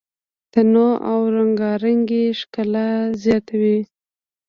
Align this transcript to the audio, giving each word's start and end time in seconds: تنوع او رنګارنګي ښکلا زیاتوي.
تنوع 0.51 0.95
او 1.11 1.19
رنګارنګي 1.35 2.25
ښکلا 2.39 2.87
زیاتوي. 3.23 3.79